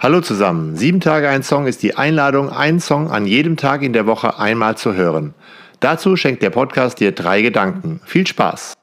[0.00, 0.76] Hallo zusammen.
[0.76, 4.38] Sieben Tage ein Song ist die Einladung, einen Song an jedem Tag in der Woche
[4.38, 5.34] einmal zu hören.
[5.80, 8.00] Dazu schenkt der Podcast dir drei Gedanken.
[8.04, 8.74] Viel Spaß!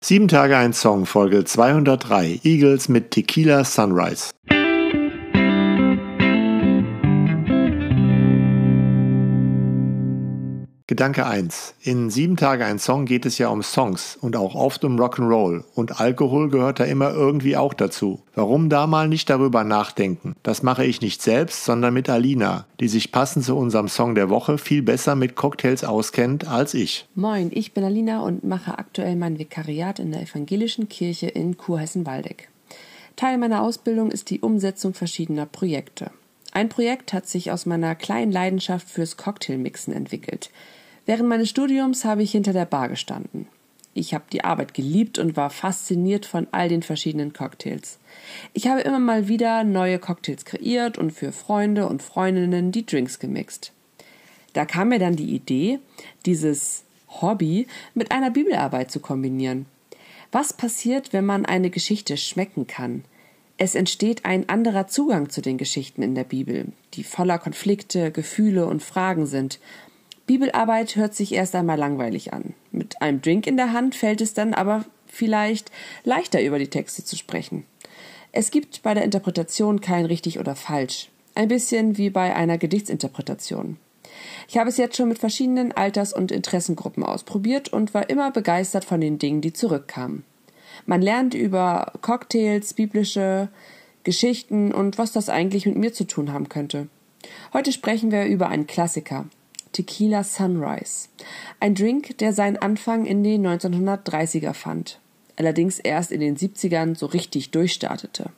[0.00, 4.30] Sieben Tage ein Song, Folge 203, Eagles mit Tequila Sunrise.
[10.96, 11.74] Gedanke 1.
[11.82, 15.62] In Sieben Tage ein Song geht es ja um Songs und auch oft um Rock'n'Roll.
[15.74, 18.22] Und Alkohol gehört da immer irgendwie auch dazu.
[18.34, 20.36] Warum da mal nicht darüber nachdenken?
[20.42, 24.30] Das mache ich nicht selbst, sondern mit Alina, die sich passend zu unserem Song der
[24.30, 27.06] Woche viel besser mit Cocktails auskennt als ich.
[27.14, 32.48] Moin, ich bin Alina und mache aktuell mein Vikariat in der Evangelischen Kirche in Kurhessen-Waldeck.
[33.16, 36.10] Teil meiner Ausbildung ist die Umsetzung verschiedener Projekte.
[36.52, 40.48] Ein Projekt hat sich aus meiner kleinen Leidenschaft fürs Cocktailmixen entwickelt.
[41.06, 43.46] Während meines Studiums habe ich hinter der Bar gestanden.
[43.94, 47.98] Ich habe die Arbeit geliebt und war fasziniert von all den verschiedenen Cocktails.
[48.52, 53.18] Ich habe immer mal wieder neue Cocktails kreiert und für Freunde und Freundinnen die Drinks
[53.20, 53.72] gemixt.
[54.52, 55.78] Da kam mir dann die Idee,
[56.26, 59.66] dieses Hobby mit einer Bibelarbeit zu kombinieren.
[60.32, 63.04] Was passiert, wenn man eine Geschichte schmecken kann?
[63.58, 68.66] Es entsteht ein anderer Zugang zu den Geschichten in der Bibel, die voller Konflikte, Gefühle
[68.66, 69.58] und Fragen sind
[70.26, 72.54] Bibelarbeit hört sich erst einmal langweilig an.
[72.72, 75.70] Mit einem Drink in der Hand fällt es dann aber vielleicht
[76.04, 77.64] leichter über die Texte zu sprechen.
[78.32, 81.08] Es gibt bei der Interpretation kein richtig oder falsch.
[81.34, 83.78] Ein bisschen wie bei einer Gedichtsinterpretation.
[84.48, 88.84] Ich habe es jetzt schon mit verschiedenen Alters- und Interessengruppen ausprobiert und war immer begeistert
[88.84, 90.24] von den Dingen, die zurückkamen.
[90.86, 93.48] Man lernt über Cocktails, biblische
[94.04, 96.88] Geschichten und was das eigentlich mit mir zu tun haben könnte.
[97.52, 99.26] Heute sprechen wir über einen Klassiker,
[99.76, 101.08] Tequila Sunrise.
[101.60, 105.00] Ein Drink, der seinen Anfang in den 1930er fand,
[105.36, 108.30] allerdings erst in den 70ern so richtig durchstartete.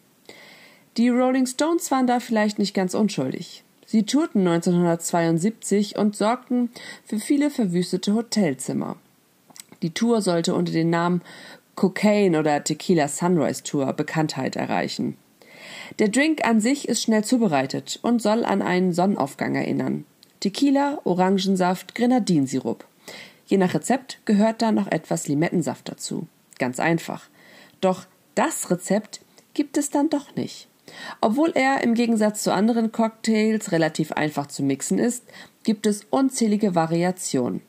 [0.97, 3.62] Die Rolling Stones waren da vielleicht nicht ganz unschuldig.
[3.87, 6.71] Sie tourten 1972 und sorgten
[7.04, 8.97] für viele verwüstete Hotelzimmer.
[9.82, 11.22] Die Tour sollte unter dem Namen
[11.77, 15.16] Cocaine oder Tequila Sunrise Tour Bekanntheit erreichen.
[16.00, 20.04] Der Drink an sich ist schnell zubereitet und soll an einen Sonnenaufgang erinnern.
[20.41, 22.84] Tequila, Orangensaft, Grenadinsirup.
[23.47, 26.28] Je nach Rezept gehört da noch etwas Limettensaft dazu.
[26.59, 27.28] Ganz einfach.
[27.81, 28.06] Doch
[28.37, 29.21] das Rezept
[29.54, 30.69] gibt es dann doch nicht.
[31.21, 35.25] Obwohl er im Gegensatz zu anderen Cocktails relativ einfach zu mixen ist,
[35.65, 37.60] gibt es unzählige Variationen.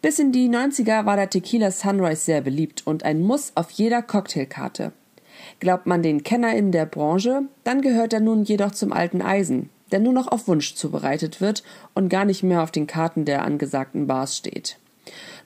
[0.00, 4.00] Bis in die 90er war der Tequila Sunrise sehr beliebt und ein Muss auf jeder
[4.00, 4.92] Cocktailkarte.
[5.58, 10.00] Glaubt man den KennerInnen der Branche, dann gehört er nun jedoch zum alten Eisen der
[10.00, 11.62] nur noch auf Wunsch zubereitet wird
[11.94, 14.78] und gar nicht mehr auf den Karten der angesagten Bars steht.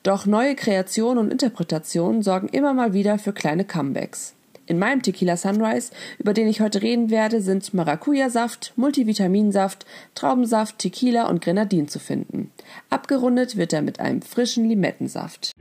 [0.03, 4.35] Doch neue Kreationen und Interpretationen sorgen immer mal wieder für kleine Comebacks.
[4.67, 9.85] In meinem Tequila Sunrise, über den ich heute reden werde, sind Maracuja-Saft, Multivitaminsaft,
[10.15, 12.51] Traubensaft, Tequila und Grenadin zu finden.
[12.89, 15.53] Abgerundet wird er mit einem frischen Limettensaft.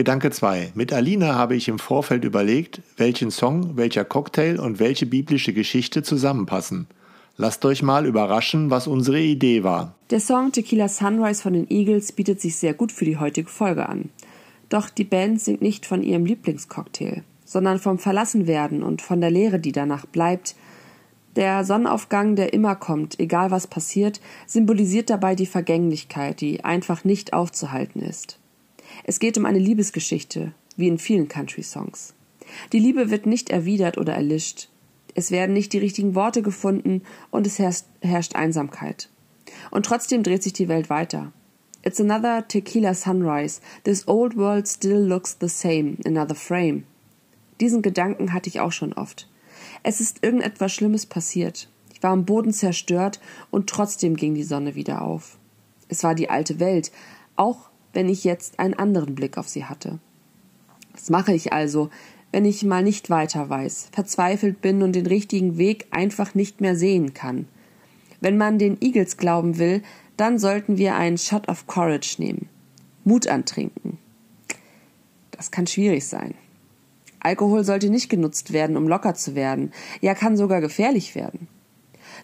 [0.00, 0.72] Gedanke 2.
[0.74, 6.02] Mit Alina habe ich im Vorfeld überlegt, welchen Song, welcher Cocktail und welche biblische Geschichte
[6.02, 6.86] zusammenpassen.
[7.36, 9.94] Lasst euch mal überraschen, was unsere Idee war.
[10.08, 13.90] Der Song Tequila Sunrise von den Eagles bietet sich sehr gut für die heutige Folge
[13.90, 14.08] an.
[14.70, 19.58] Doch die Band singt nicht von ihrem Lieblingscocktail, sondern vom Verlassenwerden und von der Leere,
[19.58, 20.56] die danach bleibt.
[21.36, 27.34] Der Sonnenaufgang, der immer kommt, egal was passiert, symbolisiert dabei die Vergänglichkeit, die einfach nicht
[27.34, 28.40] aufzuhalten ist.
[29.04, 32.14] Es geht um eine Liebesgeschichte, wie in vielen Country-Songs.
[32.72, 34.68] Die Liebe wird nicht erwidert oder erlischt.
[35.14, 39.08] Es werden nicht die richtigen Worte gefunden und es herrscht, Einsamkeit.
[39.70, 41.32] Und trotzdem dreht sich die Welt weiter.
[41.82, 43.60] It's another tequila sunrise.
[43.84, 45.96] This old world still looks the same.
[46.04, 46.84] Another frame.
[47.60, 49.28] Diesen Gedanken hatte ich auch schon oft.
[49.82, 51.68] Es ist irgendetwas Schlimmes passiert.
[51.92, 53.20] Ich war am Boden zerstört
[53.50, 55.38] und trotzdem ging die Sonne wieder auf.
[55.88, 56.92] Es war die alte Welt,
[57.36, 59.98] auch wenn ich jetzt einen anderen Blick auf sie hatte.
[60.92, 61.90] Was mache ich also,
[62.32, 66.76] wenn ich mal nicht weiter weiß, verzweifelt bin und den richtigen Weg einfach nicht mehr
[66.76, 67.46] sehen kann?
[68.20, 69.82] Wenn man den Eagles glauben will,
[70.16, 72.48] dann sollten wir einen Shot of Courage nehmen.
[73.04, 73.98] Mut antrinken.
[75.30, 76.34] Das kann schwierig sein.
[77.20, 79.72] Alkohol sollte nicht genutzt werden, um locker zu werden.
[80.00, 81.48] Ja, kann sogar gefährlich werden.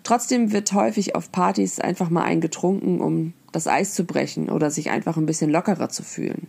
[0.02, 4.90] Trotzdem wird häufig auf Partys einfach mal eingetrunken, um das Eis zu brechen oder sich
[4.90, 6.48] einfach ein bisschen lockerer zu fühlen.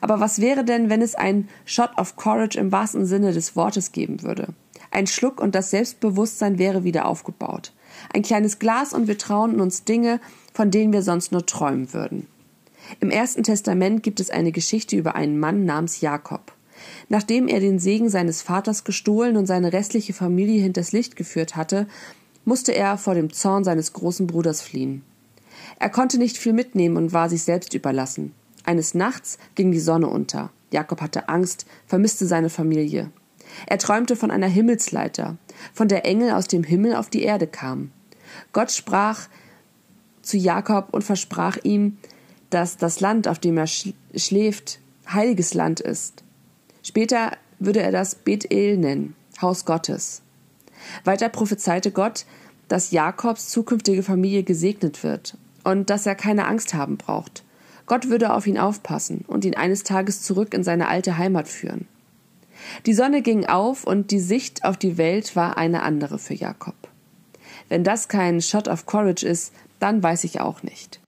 [0.00, 3.92] Aber was wäre denn, wenn es einen Shot of Courage im wahrsten Sinne des Wortes
[3.92, 4.48] geben würde?
[4.90, 7.72] Ein Schluck und das Selbstbewusstsein wäre wieder aufgebaut.
[8.12, 10.20] Ein kleines Glas und wir trauen uns Dinge,
[10.52, 12.26] von denen wir sonst nur träumen würden.
[13.00, 16.52] Im Ersten Testament gibt es eine Geschichte über einen Mann namens Jakob.
[17.08, 21.86] Nachdem er den Segen seines Vaters gestohlen und seine restliche Familie hinters Licht geführt hatte,
[22.44, 25.02] musste er vor dem Zorn seines großen Bruders fliehen.
[25.78, 28.34] Er konnte nicht viel mitnehmen und war sich selbst überlassen.
[28.64, 30.50] Eines Nachts ging die Sonne unter.
[30.70, 33.10] Jakob hatte Angst, vermisste seine Familie.
[33.66, 35.36] Er träumte von einer Himmelsleiter,
[35.74, 37.92] von der Engel aus dem Himmel auf die Erde kamen.
[38.52, 39.28] Gott sprach
[40.22, 41.98] zu Jakob und versprach ihm,
[42.50, 44.78] dass das Land, auf dem er schläft,
[45.12, 46.22] heiliges Land ist.
[46.82, 50.21] Später würde er das Bethel nennen, Haus Gottes.
[51.04, 52.24] Weiter prophezeite Gott,
[52.68, 57.44] dass Jakobs zukünftige Familie gesegnet wird und dass er keine Angst haben braucht.
[57.86, 61.86] Gott würde auf ihn aufpassen und ihn eines Tages zurück in seine alte Heimat führen.
[62.86, 66.76] Die Sonne ging auf und die Sicht auf die Welt war eine andere für Jakob.
[67.68, 71.00] Wenn das kein Shot of Courage ist, dann weiß ich auch nicht.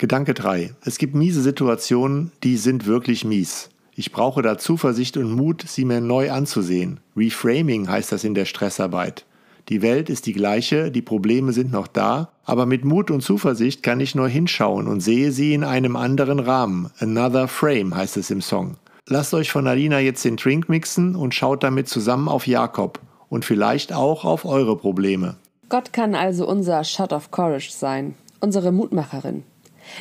[0.00, 0.72] Gedanke 3.
[0.82, 3.68] Es gibt miese Situationen, die sind wirklich mies.
[3.94, 7.00] Ich brauche da Zuversicht und Mut, sie mir neu anzusehen.
[7.14, 9.26] Reframing heißt das in der Stressarbeit.
[9.68, 13.82] Die Welt ist die gleiche, die Probleme sind noch da, aber mit Mut und Zuversicht
[13.82, 16.90] kann ich nur hinschauen und sehe sie in einem anderen Rahmen.
[16.98, 18.76] Another Frame heißt es im Song.
[19.06, 23.44] Lasst euch von Alina jetzt den Drink mixen und schaut damit zusammen auf Jakob und
[23.44, 25.36] vielleicht auch auf eure Probleme.
[25.68, 29.44] Gott kann also unser Shot of Courage sein, unsere Mutmacherin.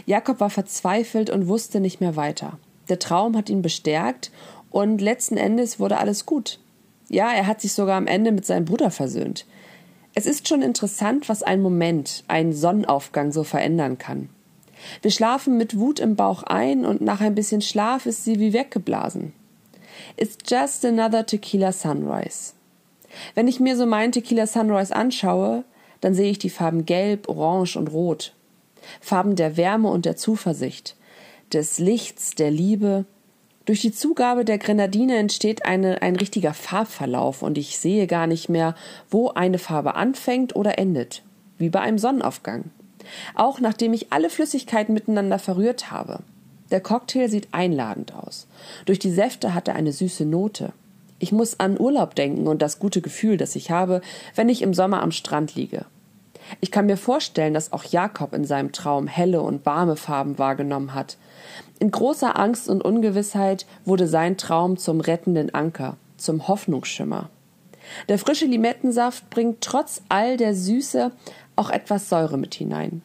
[0.05, 2.57] Jakob war verzweifelt und wusste nicht mehr weiter.
[2.89, 4.31] Der Traum hat ihn bestärkt
[4.71, 6.59] und letzten Endes wurde alles gut.
[7.07, 9.45] Ja, er hat sich sogar am Ende mit seinem Bruder versöhnt.
[10.15, 14.29] Es ist schon interessant, was ein Moment, ein Sonnenaufgang so verändern kann.
[15.01, 18.53] Wir schlafen mit Wut im Bauch ein und nach ein bisschen Schlaf ist sie wie
[18.53, 19.33] weggeblasen.
[20.17, 22.53] It's just another Tequila Sunrise.
[23.35, 25.63] Wenn ich mir so meinen Tequila Sunrise anschaue,
[26.01, 28.33] dann sehe ich die Farben Gelb, Orange und Rot.
[29.01, 30.95] Farben der Wärme und der Zuversicht,
[31.53, 33.05] des Lichts, der Liebe.
[33.65, 38.49] Durch die Zugabe der Grenadine entsteht eine, ein richtiger Farbverlauf und ich sehe gar nicht
[38.49, 38.75] mehr,
[39.09, 41.23] wo eine Farbe anfängt oder endet,
[41.57, 42.65] wie bei einem Sonnenaufgang.
[43.35, 46.19] Auch nachdem ich alle Flüssigkeiten miteinander verrührt habe.
[46.71, 48.47] Der Cocktail sieht einladend aus.
[48.85, 50.73] Durch die Säfte hat er eine süße Note.
[51.17, 54.01] Ich muss an Urlaub denken und das gute Gefühl, das ich habe,
[54.35, 55.85] wenn ich im Sommer am Strand liege.
[56.61, 60.93] Ich kann mir vorstellen, dass auch Jakob in seinem Traum helle und warme Farben wahrgenommen
[60.93, 61.17] hat.
[61.79, 67.29] In großer Angst und Ungewissheit wurde sein Traum zum rettenden Anker, zum Hoffnungsschimmer.
[68.07, 71.11] Der frische Limettensaft bringt trotz all der Süße
[71.55, 73.01] auch etwas Säure mit hinein.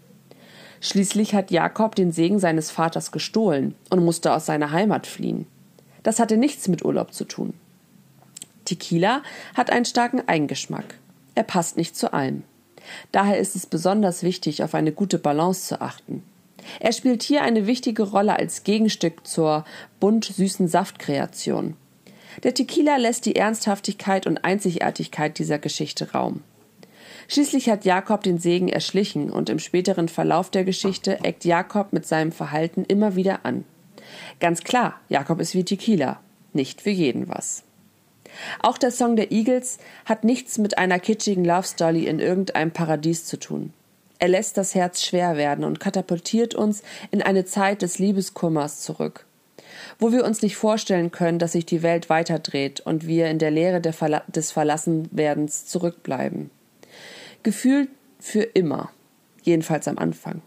[0.81, 5.47] Schließlich hat Jakob den Segen seines Vaters gestohlen und musste aus seiner Heimat fliehen.
[6.02, 7.55] Das hatte nichts mit Urlaub zu tun.
[8.67, 9.23] Tequila
[9.55, 10.97] hat einen starken Eigengeschmack.
[11.35, 12.43] Er passt nicht zu allem.
[13.12, 16.22] Daher ist es besonders wichtig, auf eine gute Balance zu achten.
[16.81, 19.64] Er spielt hier eine wichtige Rolle als Gegenstück zur
[20.00, 21.76] bunt süßen Saftkreation.
[22.42, 26.42] Der Tequila lässt die Ernsthaftigkeit und Einzigartigkeit dieser Geschichte Raum.
[27.28, 32.06] Schließlich hat Jakob den Segen erschlichen und im späteren Verlauf der Geschichte eckt Jakob mit
[32.06, 33.64] seinem Verhalten immer wieder an.
[34.40, 36.20] Ganz klar, Jakob ist wie Tequila,
[36.52, 37.63] nicht für jeden was.
[38.60, 43.25] Auch der Song der Eagles hat nichts mit einer kitschigen Love Story in irgendeinem Paradies
[43.25, 43.73] zu tun.
[44.18, 49.26] Er lässt das Herz schwer werden und katapultiert uns in eine Zeit des Liebeskummers zurück,
[49.99, 53.50] wo wir uns nicht vorstellen können, dass sich die Welt weiterdreht und wir in der
[53.50, 56.50] Leere des Verlassenwerdens zurückbleiben.
[57.42, 58.90] Gefühlt für immer,
[59.42, 60.40] jedenfalls am Anfang.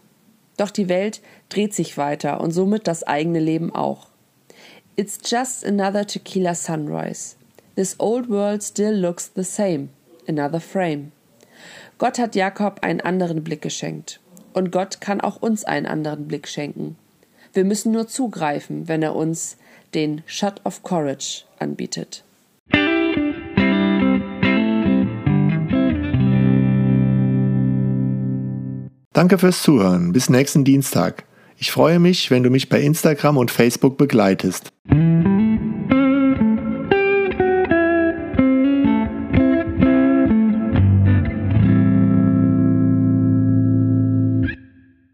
[0.56, 4.08] Doch die Welt dreht sich weiter und somit das eigene Leben auch.
[4.96, 7.36] It's just another tequila sunrise.
[7.78, 9.90] This old world still looks the same.
[10.26, 11.12] Another frame.
[11.98, 14.18] Gott hat Jakob einen anderen Blick geschenkt.
[14.52, 16.96] Und Gott kann auch uns einen anderen Blick schenken.
[17.52, 19.58] Wir müssen nur zugreifen, wenn er uns
[19.94, 22.24] den Shut of Courage anbietet.
[29.12, 30.12] Danke fürs Zuhören.
[30.12, 31.22] Bis nächsten Dienstag.
[31.56, 34.72] Ich freue mich, wenn du mich bei Instagram und Facebook begleitest.